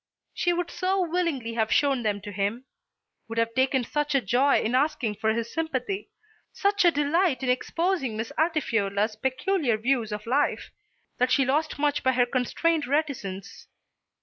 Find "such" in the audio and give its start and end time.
3.83-4.15, 6.51-6.83